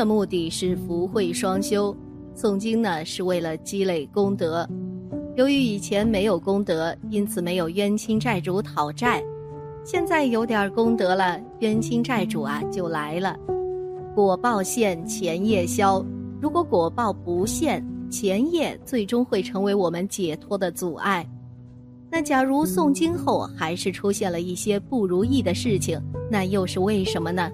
[0.00, 1.94] 的目的是福慧双修，
[2.34, 4.66] 诵经呢是为了积累功德。
[5.36, 9.22] 由于以前没有功德，因此没有冤亲债主讨债。
[9.84, 13.36] 现在有点功德了，冤亲债主啊就来了。
[14.14, 16.02] 果报现，前业消。
[16.40, 21.28] 如果果报不现，前业最终会成为我们解脱的阻碍。
[22.10, 27.50] 那假如诵经后还是出现了一些不如意的事情，那又是为什么呢？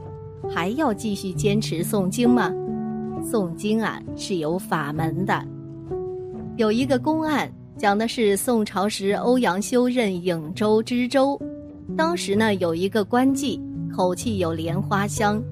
[0.48, 2.52] 还要继续坚持诵经吗？
[3.22, 5.44] 诵经啊是有法门的。
[6.56, 11.40] 有一个公案，讲的是宋朝时欧阳修任颍州知州，
[11.96, 13.60] 当时呢有一个官妓，
[13.94, 15.42] 口气有莲花香。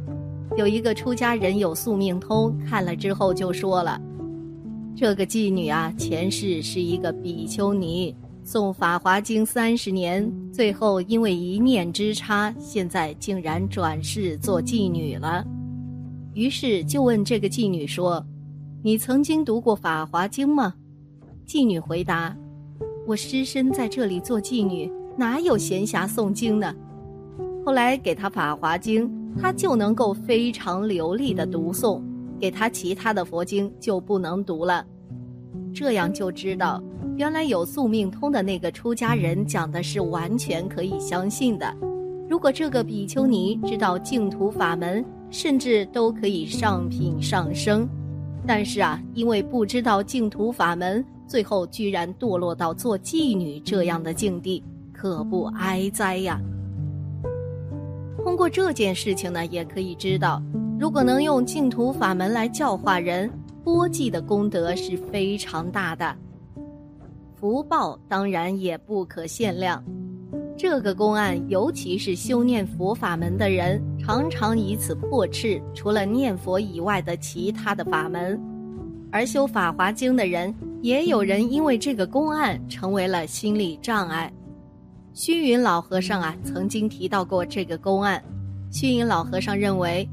[0.56, 4.00] 有一个出家人有宿命通，看了之后就说了
[4.94, 15.44] ：“这个妓女啊，前世是一个比丘尼，诵《法华经》三十年，最后因为一念之差，现在竟然转世做妓女了。”
[16.34, 18.24] 于是就问这个妓女说
[18.82, 20.74] ：“你曾经读过《法华经》吗？”
[21.46, 22.36] 妓女回答
[23.06, 26.74] ：“我失身在这里做妓女，哪有闲暇诵经呢？”
[27.64, 29.08] 后来给他《法华经》。
[29.36, 32.00] 他就能够非常流利的读诵，
[32.38, 34.86] 给他其他的佛经就不能读了。
[35.74, 36.80] 这样就知道，
[37.16, 41.74] 原来有宿命通的那个出家人讲的是完全可以相信的。
[42.30, 47.88] 如果这个比丘尼知道净土法门，甚至都可以上品上升。
[48.46, 56.40] 但是啊，因为不知道净土法门，最后居然堕落到做妓女这样的境地，可不哀哉呀！
[58.22, 60.42] 通过这件事情呢，也可以知道，
[60.78, 63.30] 如果能用净土法门来教化人，
[63.64, 66.14] 波济的功德是非常大的，
[67.34, 69.82] 福报当然也不可限量。
[70.54, 78.38] 这个公案，尤其是修念佛法门的人，常常以此破斥除了念佛以外的其他的法门；
[79.10, 84.30] 而修法华经的人，也有人因为这个公案成为了心理障碍。
[85.14, 88.22] 虚云老和尚啊，曾经提到过这个公案。
[88.70, 90.06] 虚云老和尚认为，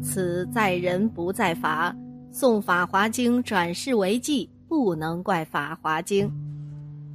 [0.00, 1.94] 此在人不在法，
[2.34, 6.26] 诵《法华经》转世为妓，不能怪《法华经》。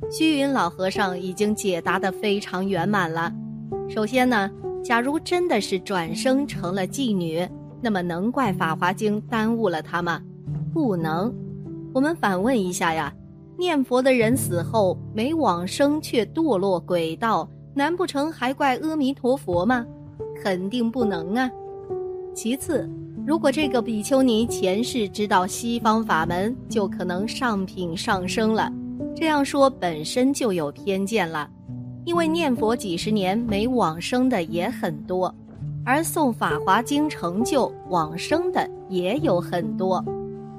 [0.09, 3.29] 虚云老和尚已经解答的非常圆满了。
[3.89, 4.49] 首先呢，
[4.81, 7.45] 假如真的是转生成了妓女，
[7.81, 10.21] 那么能怪《法华经》耽误了他吗？
[10.73, 11.35] 不能。
[11.93, 13.13] 我们反问一下呀。
[13.57, 19.85] 念佛的人死后没往生，却堕落鬼道，难不成还怪阿弥陀佛吗？
[20.41, 21.51] 肯定不能啊。
[22.33, 22.89] 其次，
[23.29, 28.73] 如果这个比丘尼前世知道西方法门，就可能上品上升了。
[29.15, 31.47] 这样说本身就有偏见了，
[32.05, 35.31] 因为念佛几十年没往生的也很多，
[35.85, 40.03] 而诵《法华经》成就往生的也有很多。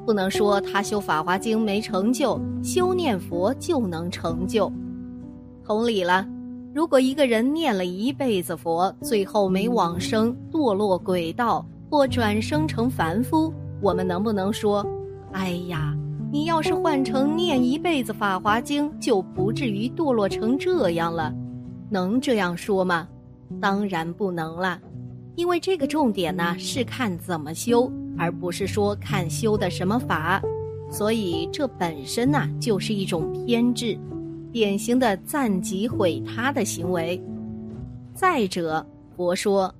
[0.06, 4.72] 不能说他修《法华经》没成就，修念佛就能成就。
[5.64, 6.24] 同理了，
[6.72, 13.52] 如果一个人念了一辈子佛，最后没往生，堕落鬼道或转生成凡夫，
[13.82, 14.86] 我们能不能说
[15.32, 15.94] ：“哎呀，
[16.30, 21.34] 你要是换成念一辈子《法华经》，就不至于堕落成这样了？”
[21.90, 23.08] 能这样说吗？
[23.60, 24.80] 当然不能了，
[25.34, 27.90] 因为这个重点呢是看怎么修。
[28.18, 30.42] 而不是说看修的什么法，
[30.90, 33.98] 所以这本身呐就是一种偏执，
[34.52, 37.18] 典型的赞己毁他的行为。
[38.12, 38.84] 再者，
[39.16, 39.74] 佛说，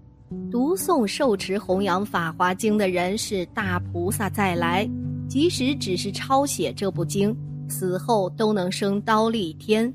[0.51, 4.89] 读诵受持弘扬法华经的人是大菩萨再来，
[5.29, 7.37] 即使只是抄写这部经，
[7.69, 9.93] 死后都能升刀立天。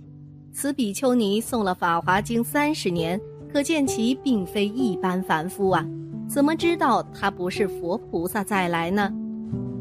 [0.51, 3.19] 此比丘尼诵了法华经三十年，
[3.51, 5.85] 可见其并非一般凡夫啊。
[6.27, 9.09] 怎么知道他不是佛菩萨再来呢？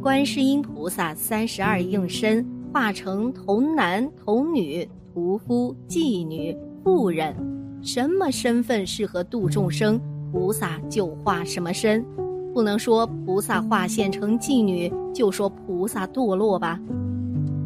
[0.00, 7.34] 观世音菩萨三十二应身化成童男童女、屠夫、妓女、妇人，
[7.82, 10.00] 什么身份适合度众生，
[10.34, 12.04] 菩萨就化什么身。
[12.52, 16.78] 不能说菩萨化现成妓女就说菩萨堕落吧。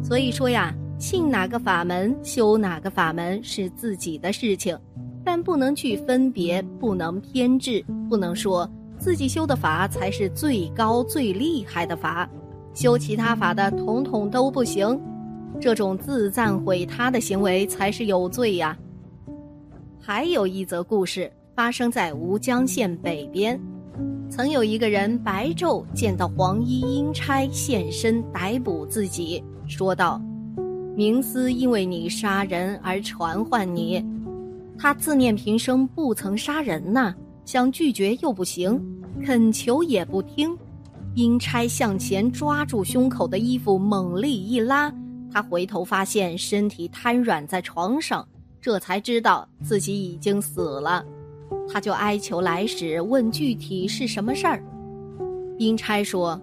[0.03, 4.77] 所以说呀，信哪个法门修哪个法门是自己的事情。
[5.25, 12.29] 但不能去分别，不能偏执，不能说自己修的法才是最高最厉害的法，
[12.73, 14.99] 修其他法的统统都不行。
[15.59, 18.77] 这种自赞毁他的行为才是有罪呀。
[19.99, 23.59] 还有一则故事发生在吴江县北边，
[24.29, 30.21] 曾有一个人白昼见到黄衣阴差现身逮捕自己，说道
[30.95, 34.01] ：“明思因为你杀人而传唤你，
[34.77, 37.13] 他自念平生不曾杀人呐，
[37.43, 38.81] 想拒绝又不行，
[39.25, 40.57] 恳求也不听。
[41.13, 44.89] 阴差向前抓住胸口的衣服，猛力一拉。”
[45.29, 48.25] 他回头发现身体瘫软在床上，
[48.61, 51.03] 这才知道自己已经死了。
[51.71, 54.63] 他就哀求来使问具体是什么事儿。
[55.57, 56.41] 阴差说：“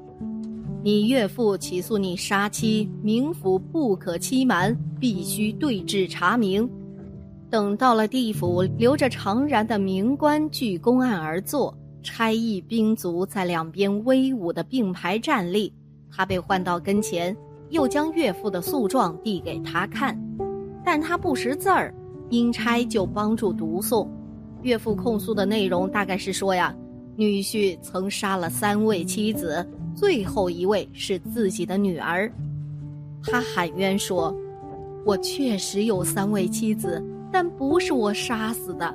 [0.85, 6.69] 你岳父起诉你杀妻，冥府不可欺瞒，必须对质查明。
[7.51, 15.73] 等到了地府，留着常然的冥官据公案而坐，差役兵卒在两边威武的并排站立。
[16.11, 17.37] 他被唤到跟前。”
[17.71, 20.17] 又将岳父的诉状递给他看，
[20.85, 21.93] 但他不识字儿，
[22.31, 24.07] 阴差就帮助读诵。
[24.67, 26.75] 岳父控诉的内容大概是说呀，
[27.15, 29.65] 女婿曾杀了三位妻子，
[29.95, 32.31] 最后一位是自己的女儿。
[33.23, 34.37] 他喊冤说
[35.07, 38.93] ：“我确实有三位妻子，但不是我杀死的。”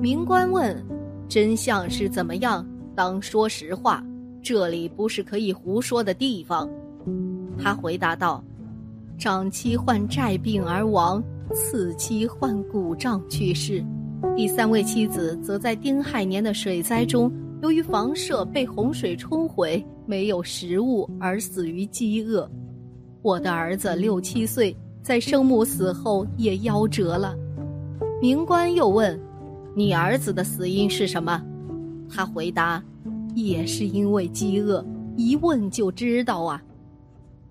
[0.00, 0.82] 明官问
[1.28, 2.66] ：“真相是怎么样？
[2.94, 4.02] 当说实话，
[4.42, 6.66] 这里不是可以胡说的地方。”
[7.62, 8.42] 他回答道
[9.20, 13.84] ：“长妻患债病而亡，次妻患骨胀去世，
[14.36, 17.32] 第三位妻子则在丁亥年的水灾中，
[17.62, 22.48] 由于房舍被洪水冲毁，没有食物而死于饥饿。
[23.22, 27.36] 我的儿子六七岁，在生母死后也夭折了。”
[28.22, 29.18] 明官又问
[29.74, 31.42] ：“你儿子的死因是什么？”
[32.08, 32.82] 他回答
[33.34, 34.84] ：“也是因为饥饿。
[35.16, 36.62] 一问就知道啊。”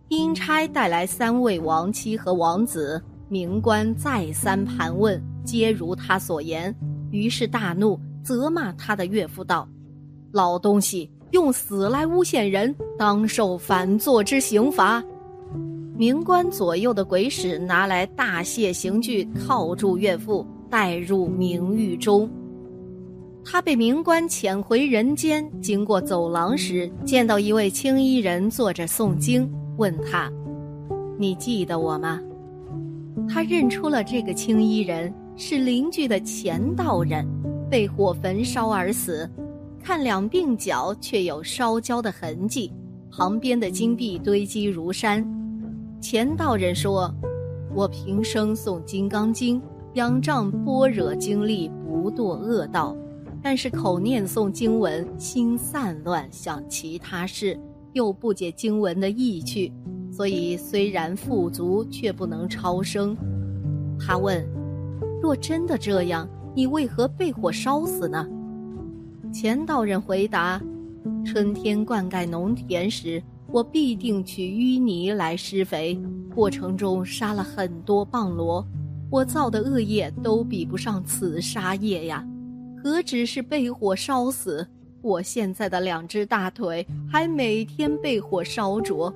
[0.10, 6.76] 阴差带来三位亡妻和王子，明官再三盘问，皆如他所言。
[7.10, 9.66] 于是大怒，责骂他的岳父道
[10.34, 15.02] ：“老东西，用死来诬陷人，当受反作之刑罚。”
[15.96, 22.30] 明官左右的鬼使拿来大卸刑具，铐住岳父，带入冥狱中。
[23.44, 29.50] 他被冥官遣回人间，经过走廊时，见到一位青衣人坐着诵经。
[29.78, 30.30] 问他
[31.18, 32.20] ：“你记得我吗？”
[33.30, 37.24] 他认出了这个青衣人是邻居的钱道人，
[37.70, 39.30] 被火焚烧而死，
[39.84, 42.74] 看两鬓角却有烧焦的痕迹，
[43.12, 45.24] 旁边的金币堆积如山。
[46.02, 47.14] 钱道人说
[47.72, 49.62] ：“我平生诵《金刚经》，
[49.94, 52.98] 仰仗般若经力，不堕恶道，
[53.40, 57.58] 但是口念诵经文，心散乱，想其他事。”
[57.94, 59.72] 又不解经文的意趣，
[60.12, 63.18] 所以虽然富足，却不能超生。
[64.00, 64.46] 他问
[65.22, 68.28] ：“若真的这样，你为何被火烧死呢？”
[69.34, 70.62] 钱道人回答
[71.26, 73.22] ：“春天灌溉农田时，
[73.52, 76.00] 我必定取淤泥来施肥，
[76.34, 78.66] 过程中杀了很多蚌螺。
[79.10, 82.26] 我造的恶业都比不上此杀业呀，
[82.84, 84.68] 何止是被火烧死？”
[85.04, 89.14] 我现在的两只大腿还每天被火烧灼，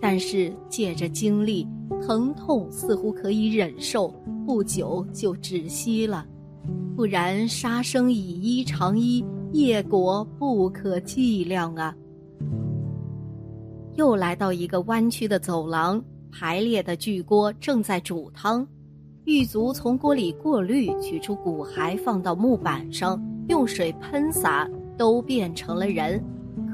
[0.00, 1.66] 但是借着经历，
[2.04, 4.12] 疼痛似乎可以忍受，
[4.44, 6.26] 不久就止息了。
[6.96, 11.94] 不然杀生以衣偿衣，业果不可计量啊！
[13.94, 18.66] 又来到一个弯曲的走廊，排列的巨锅正在煮汤，
[19.24, 24.68] 狱卒从锅里过滤，取出骨骸放到木板上，用水喷洒。
[24.98, 26.22] 都变成了人，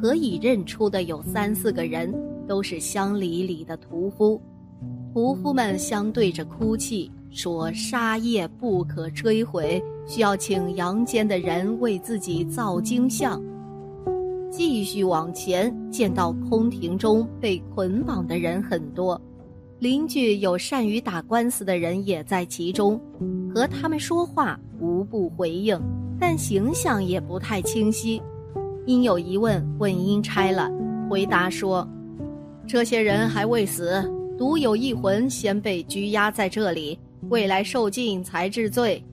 [0.01, 2.13] 可以认出的有三四个人，
[2.49, 4.43] 都是乡里里的屠夫。
[5.13, 13.43] 屠夫们相对着哭泣，说杀业不可追回，需要请阳间的人为自己造经像。
[14.51, 19.21] 继续往前，见到空庭中被捆绑的人很多，
[19.79, 22.99] 邻居有善于打官司的人也在其中，
[23.55, 25.79] 和他们说话无不回应。
[26.21, 28.21] 但形象也不太清晰，
[28.87, 30.69] 因有疑问问阴差了，
[31.09, 31.87] 回答说
[32.67, 34.03] ：“这些人还未死，
[34.39, 39.05] 独有一魂先被拘押在这里，未来受尽才治罪。”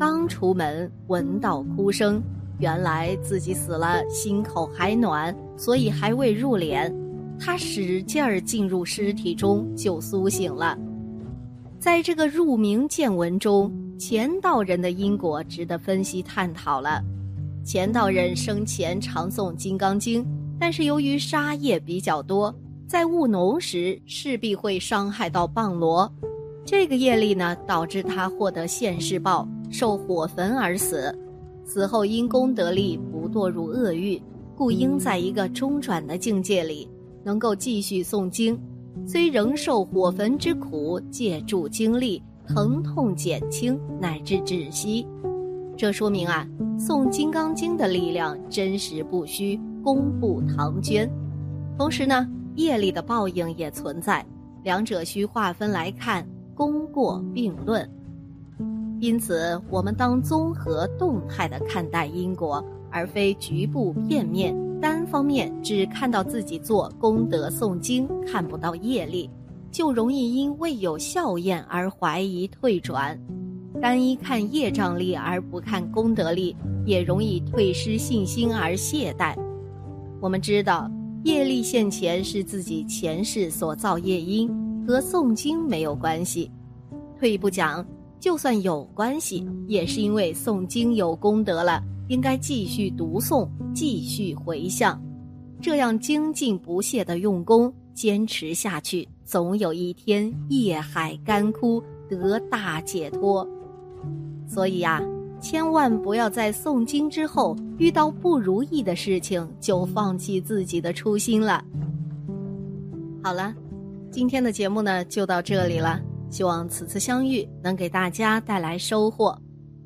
[0.00, 2.22] 刚出门闻到哭声，
[2.58, 6.92] 原来自己死了，心口还暖，所以还未入殓。
[7.38, 10.76] 他使劲儿进入尸体中，就苏醒了。
[11.78, 13.70] 在这个入冥见闻中。
[13.98, 17.02] 钱道人的因果值得分析探讨了。
[17.64, 20.22] 钱道人生前常诵《金刚经》，
[20.60, 22.54] 但是由于杀业比较多，
[22.86, 26.10] 在务农时势必会伤害到棒罗。
[26.64, 31.12] 这个业力呢，导致他获得现世报，受火焚而死。
[31.64, 34.20] 死后因功德力不堕入恶欲，
[34.56, 36.88] 故应在一个中转的境界里，
[37.24, 38.56] 能够继续诵经。
[39.04, 45.04] 虽仍受火焚之苦，借助经历，疼痛减轻，乃至止息。
[45.76, 51.10] 这说明啊，诵《金刚经》的力量真实不虚，功不唐捐。
[51.78, 54.24] 同时呢，业力的报应也存在，
[54.64, 57.88] 两者需划分来看，功过并论。
[58.98, 64.56] 因此，我们当综合动态的看待因果，而非局部片面。
[64.80, 69.28] 单方面只看到自己做功德诵经，看不到业力，
[69.70, 73.16] 就容易因未有效验而怀疑退转；
[73.80, 76.54] 单一看业障力而不看功德力，
[76.84, 79.34] 也容易退失信心而懈怠。
[80.20, 80.90] 我们知道，
[81.26, 84.48] 业力现前是自己前世所造业因，
[84.86, 86.48] 和诵经没有关系。
[87.18, 87.84] 退一步讲，
[88.20, 91.82] 就算有关系，也是因为诵经有功德了。
[92.06, 95.02] 应该继续读诵，继续回向，
[95.60, 103.44] 这样精进不懈的用功，坚持下去，总有一天业海干枯，得大解脱。
[104.46, 105.02] 所以呀，
[105.40, 111.62] 千万不要在诵经之后遇到不如意的事情就放弃自己的初心了。
[113.22, 113.54] 好了，
[114.10, 116.00] 今天的节目呢就到这里了，
[116.30, 119.36] 希望此次相遇能给大家带来收获。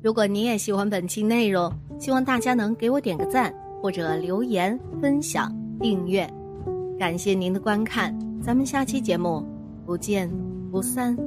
[0.01, 6.27] 如果您也喜欢本期内容，希望大家能给我点个赞，或者留言、分享、订阅。
[6.97, 9.45] 感谢您的观看，咱们下期节目
[9.85, 10.31] 不见
[10.71, 11.17] 不散。